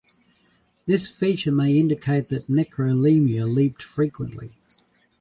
This 0.87 1.07
feature 1.07 1.51
may 1.51 1.77
indicate 1.77 2.29
that 2.29 2.47
"Necrolemur" 2.47 3.45
leaped 3.53 3.83
frequently. 3.83 4.49